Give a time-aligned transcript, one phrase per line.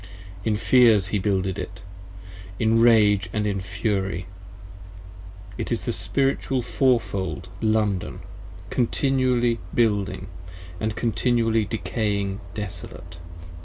[0.43, 1.81] In fears He builded it,
[2.57, 4.25] in rage & in fury.
[5.59, 8.21] It is the Spiritual Fourfold London:
[8.71, 10.25] continually building
[10.61, 13.17] & continually decaying desolate!